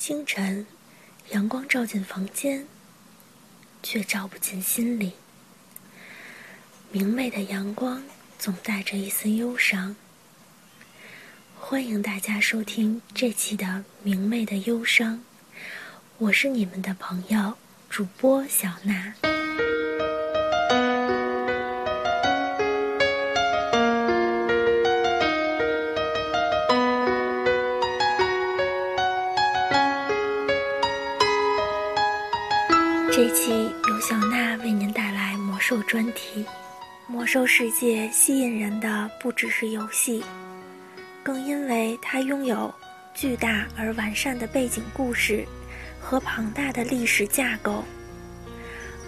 [0.00, 0.66] 清晨，
[1.32, 2.66] 阳光照进房间，
[3.82, 5.12] 却照不进心里。
[6.90, 8.02] 明媚的阳光
[8.38, 9.94] 总带着一丝忧伤。
[11.54, 13.66] 欢迎大家收听这期的
[14.02, 15.16] 《明媚的忧伤》，
[16.16, 17.58] 我是你们的朋友
[17.90, 19.29] 主播小娜。
[35.70, 36.44] 兽专题。
[37.06, 40.20] 魔兽世界吸引人的不只是游戏，
[41.22, 42.74] 更因为它拥有
[43.14, 45.46] 巨大而完善的背景故事
[46.00, 47.84] 和庞大的历史架构，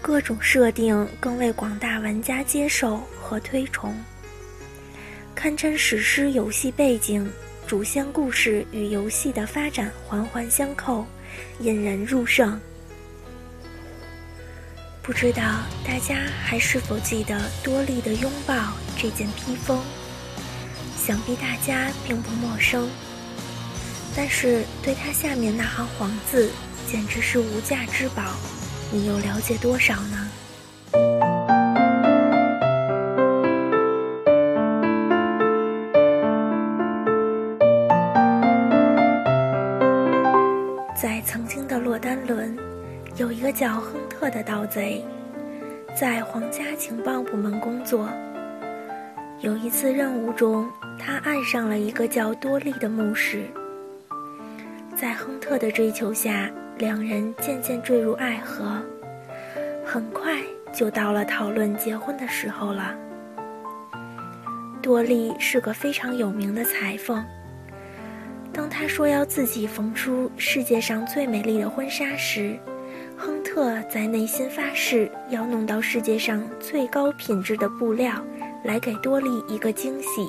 [0.00, 3.92] 各种设定更为广大玩家接受和推崇，
[5.34, 7.28] 堪称史诗游戏背景，
[7.66, 11.04] 主线故事与游戏的发展环环相扣，
[11.58, 12.60] 引人入胜。
[15.04, 15.42] 不知道
[15.84, 16.14] 大家
[16.44, 18.54] 还是否记得多莉的拥抱
[18.96, 19.80] 这件披风？
[20.96, 22.88] 想必大家并不陌生。
[24.14, 26.52] 但是对它下面那行黄字，
[26.86, 28.22] 简直是无价之宝。
[28.92, 30.28] 你又了解多少呢？
[40.94, 42.56] 在曾经的洛丹伦。
[43.16, 45.04] 有一个叫亨赫的盗贼，
[45.96, 48.08] 在皇家情报部门工作。
[49.40, 53.42] 有一次任务中，他爱上了一个叫多莉的牧师。
[54.94, 58.80] 在亨特的追求下，两人渐渐坠入爱河。
[59.84, 60.38] 很快
[60.72, 62.94] 就到了讨论结婚的时候了。
[64.80, 67.24] 多莉是个非常有名的裁缝。
[68.52, 72.56] 当他说要自己缝出世界上最美丽的婚纱时，
[73.52, 78.10] 特在内心发誓，要弄到世界上最高品质的布料，
[78.64, 80.26] 来给多莉一个惊喜。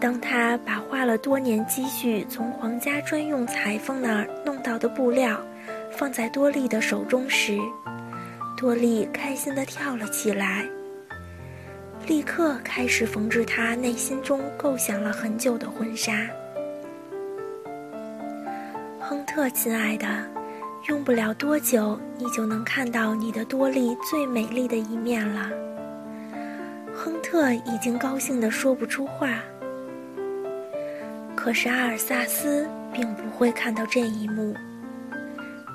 [0.00, 5.38] 当他把花了多年积蓄从皇家专用裁缝那儿弄到的布料，
[5.92, 7.58] 放在多莉的手中时，
[8.56, 10.64] 多莉开心地跳了起来，
[12.06, 16.26] 立刻开始缝制他内心中构想了很久的婚纱。
[18.98, 20.29] 亨特，亲爱的。
[20.90, 25.48] 用不了多久，你就能看到你的多莉最美丽的一面了。
[26.92, 29.38] 亨特已经高兴得说不出话。
[31.36, 34.52] 可是阿尔萨斯并不会看到这一幕，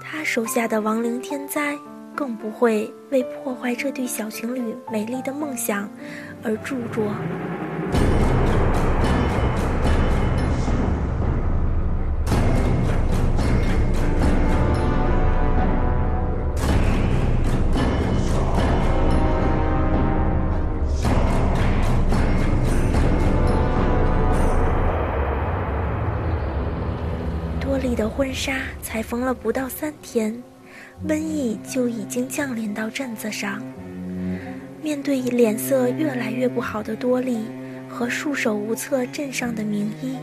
[0.01, 1.79] 他手下的亡灵天灾
[2.13, 5.89] 更不会为破坏这对小情侣美丽的梦想
[6.43, 7.15] 而著作。
[27.95, 30.43] 的婚纱才缝了不到三天，
[31.07, 33.61] 瘟疫就已经降临到镇子上。
[34.83, 37.45] 面对脸色越来越不好的多莉
[37.89, 40.15] 和束手无策镇上的名医，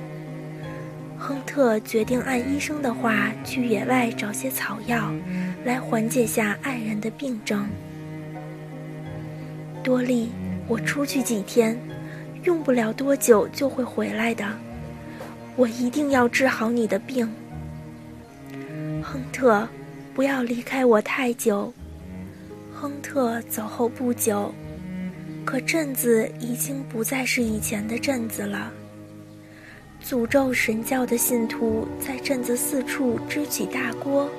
[1.19, 5.12] 亨特决定按医生的话去野外找些草药，
[5.65, 7.66] 来缓解下爱人的病症。
[9.83, 10.31] 多莉，
[10.69, 11.77] 我出去几天，
[12.44, 14.44] 用不了多久就会回来的。
[15.56, 17.28] 我一定要治好你的病。
[19.12, 19.68] 亨特，
[20.14, 21.70] 不要离开我太久。
[22.72, 24.50] 亨特走后不久，
[25.44, 28.72] 可镇子已经不再是以前的镇子了。
[30.02, 34.30] 诅咒神教的信徒在镇子四处支起大锅，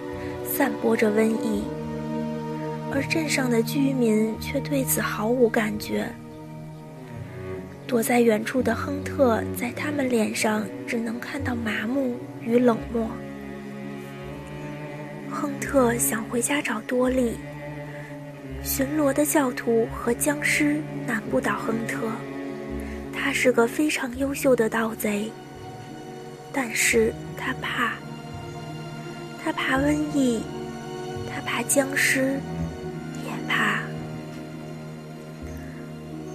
[0.44, 1.62] 散播着瘟疫，
[2.92, 6.12] 而镇上的居民却对此毫无感觉。
[7.86, 13.08] 躲在远处的亨特，在他们脸上只能看到麻木与冷漠。
[15.74, 17.36] 特想回家找多莉。
[18.62, 22.12] 巡逻的教徒和僵尸难不倒亨特，
[23.12, 25.32] 他是个非常优秀的盗贼。
[26.52, 27.94] 但是他怕，
[29.44, 30.44] 他怕瘟疫，
[31.28, 32.40] 他怕僵尸，
[33.26, 33.80] 也怕。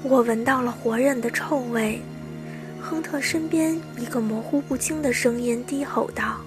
[0.02, 2.02] 我闻到了活人的臭味。
[2.80, 6.40] 亨特身边一个模糊不清的声音低吼道。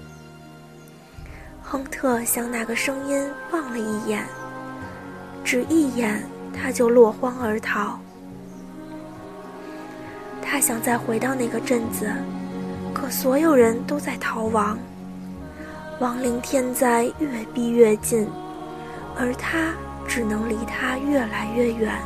[1.72, 4.26] 亨特向那个声音望了一眼，
[5.42, 6.22] 只一眼，
[6.54, 7.98] 他就落荒而逃。
[10.42, 12.12] 他想再回到那个镇子，
[12.94, 14.78] 可所有人都在逃亡，
[16.02, 18.28] 亡灵天灾越逼越近，
[19.18, 19.74] 而他
[20.06, 21.98] 只能离他越来越远。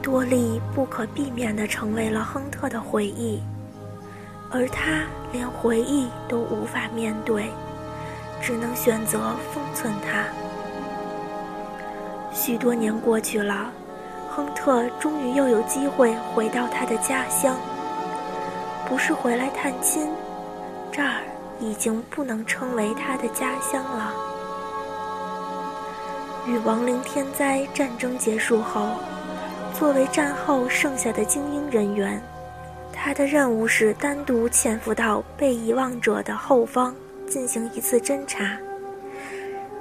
[0.00, 3.42] 多莉不可避免地成为了亨特的回忆，
[4.50, 5.02] 而他
[5.32, 7.50] 连回忆都无法面对，
[8.40, 10.24] 只能选择封存它。
[12.32, 13.70] 许多年过去了，
[14.30, 17.56] 亨特终于又有机会回到他的家乡。
[18.88, 20.08] 不是回来探亲，
[20.90, 21.20] 这儿
[21.60, 24.12] 已经不能称为他的家乡了。
[26.46, 28.88] 与亡灵天灾战争结束后。
[29.78, 32.20] 作为战后剩下的精英人员，
[33.08, 36.94] 他的任务是单独潜伏到被遗忘者的后方
[37.26, 38.54] 进行一次侦查。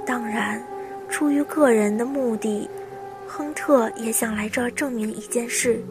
[0.06, 0.63] 当然，
[1.09, 2.69] 出于个人的目的，
[3.27, 5.83] 亨特也想来这儿证明一件事：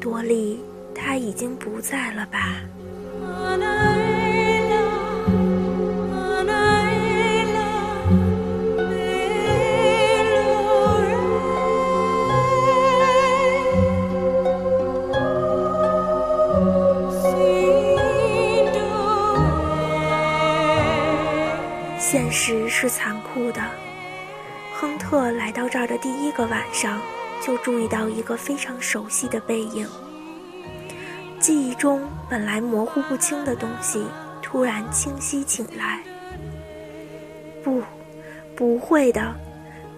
[0.00, 0.60] 多利，
[0.92, 2.56] 他已经不在了吧？
[22.10, 23.60] 现实是残酷的。
[24.72, 26.98] 亨特来到这儿的第一个晚上，
[27.42, 29.86] 就注意到一个非常熟悉的背影。
[31.38, 34.06] 记忆中本来模糊不清的东西，
[34.40, 36.00] 突然清晰起来。
[37.62, 37.82] 不，
[38.56, 39.34] 不会的，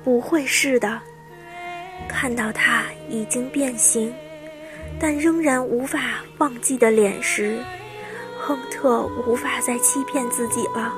[0.02, 1.00] 不会是的。
[2.08, 4.12] 看到他已经变形，
[4.98, 7.56] 但仍然无法忘记的脸时，
[8.36, 10.92] 亨特无法再欺骗自己了。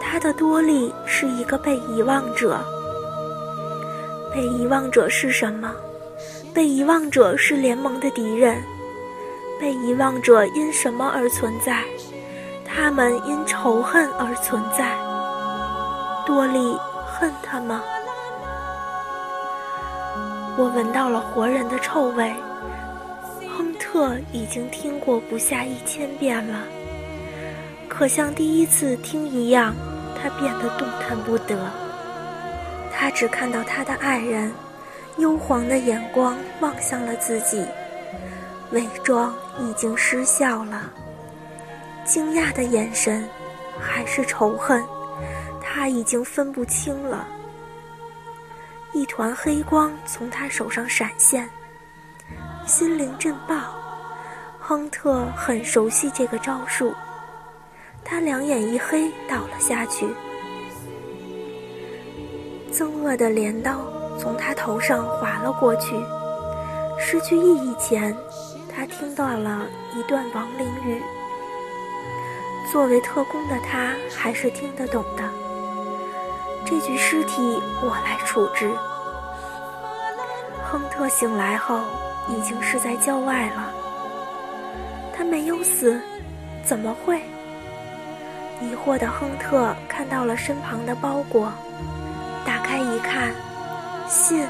[0.00, 2.58] 他的多利是一个被遗忘者。
[4.32, 5.74] 被遗忘者是什么？
[6.54, 8.62] 被遗忘者是联盟的敌人。
[9.60, 11.82] 被遗忘者因什么而存在？
[12.64, 14.96] 他们因仇恨而存在。
[16.26, 17.82] 多利恨他吗？
[20.56, 22.34] 我闻到了活人的臭味。
[23.56, 26.60] 亨特已经听过不下一千遍了，
[27.98, 29.74] 可像第一次听一样。
[30.20, 31.56] 他变得动弹不得。
[32.92, 34.52] 他只看到他的爱人，
[35.16, 37.64] 幽黄的眼光望向了自己，
[38.72, 40.92] 伪装已经失效了。
[42.04, 43.28] 惊讶的眼神，
[43.80, 44.84] 还是仇恨，
[45.60, 47.26] 他已经分不清了。
[48.92, 51.48] 一团黑光从他手上闪现，
[52.66, 53.54] 心灵震爆。
[54.58, 56.92] 亨特很熟悉这个招数。
[58.10, 60.08] 他两眼一黑，倒了下去。
[62.72, 63.82] 憎恶的镰刀
[64.18, 65.94] 从他头上划了过去。
[66.98, 68.16] 失去意义前，
[68.74, 71.02] 他听到了一段亡灵语。
[72.72, 75.22] 作为特工的他，还是听得懂的。
[76.64, 78.70] 这具尸体我来处置。
[80.64, 81.80] 亨特醒来后，
[82.28, 83.70] 已经是在郊外了。
[85.14, 86.00] 他没有死，
[86.64, 87.20] 怎么会？
[88.60, 91.52] 疑惑的亨特看到了身旁的包裹，
[92.44, 93.32] 打开一看，
[94.08, 94.44] 信，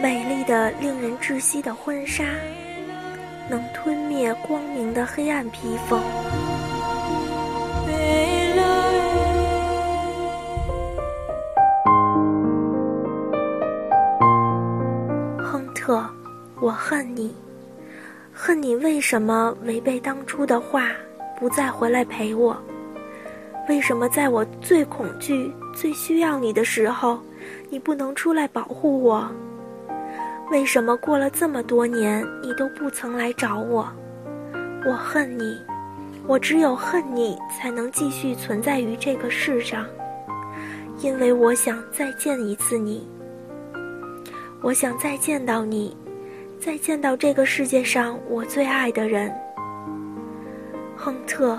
[0.00, 2.24] 美丽的、令人窒息的婚纱，
[3.48, 6.00] 能吞灭光明的黑暗披风。
[15.42, 16.02] 亨特，
[16.58, 17.34] 我恨你，
[18.32, 20.88] 恨你为什么违背当初的话，
[21.38, 22.56] 不再回来陪我。
[23.68, 27.20] 为什么在我最恐惧、最需要你的时候，
[27.68, 29.30] 你不能出来保护我？
[30.50, 33.88] 为什么过了这么多年，你都不曾来找我？
[34.84, 35.56] 我恨你，
[36.26, 39.86] 我只有恨你才能继续存在于这个世上，
[40.98, 43.08] 因为我想再见一次你。
[44.62, 45.96] 我想再见到你，
[46.58, 49.32] 再见到这个世界上我最爱的人，
[50.96, 51.56] 亨特。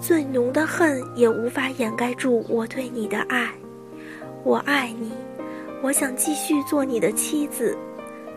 [0.00, 3.50] 最浓的恨也无法掩盖住我对你的爱，
[4.44, 5.12] 我爱你，
[5.82, 7.76] 我想继续做你的妻子，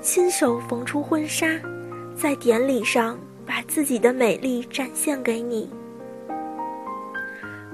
[0.01, 1.48] 亲手缝出婚纱，
[2.15, 5.70] 在典礼上把自己的美丽展现给你。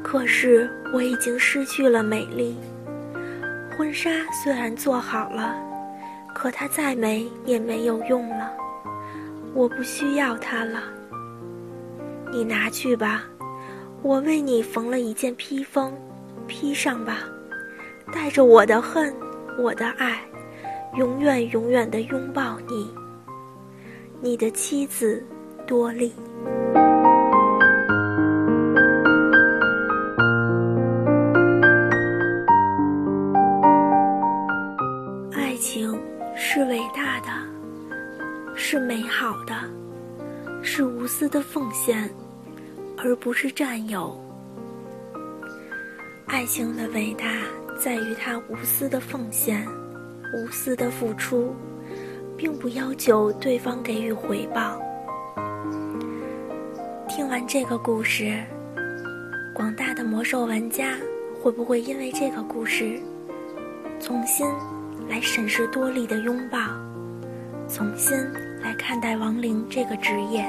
[0.03, 2.57] 可是我已经失去了美丽，
[3.77, 4.09] 婚纱
[4.43, 5.55] 虽然做好了，
[6.35, 8.51] 可它再美也没有用了，
[9.53, 10.83] 我不需要它了，
[12.31, 13.23] 你拿去吧。
[14.03, 15.91] 我为你缝了一件披风
[16.47, 17.23] 披上吧
[18.13, 19.13] 带着我的恨
[19.57, 20.21] 我的爱
[20.95, 22.89] 永远永远的拥抱你
[24.21, 25.23] 你的妻子
[25.67, 26.11] 多丽。
[35.31, 35.99] 爱情
[36.35, 37.27] 是伟大的
[38.55, 39.53] 是美好的
[40.63, 42.09] 是无私的奉献。
[42.97, 44.19] 而不是占有。
[46.25, 47.25] 爱情的伟大
[47.79, 49.65] 在于它无私的奉献，
[50.33, 51.55] 无私的付出，
[52.35, 54.81] 并不要求对方给予回报。
[57.07, 58.43] 听完这个故事，
[59.55, 60.95] 广大的魔兽玩家
[61.41, 62.99] 会不会因为这个故事，
[63.99, 64.45] 重新
[65.07, 66.59] 来审视多莉的拥抱？
[67.69, 68.17] 重新
[68.61, 70.45] 来看待亡灵这个职业。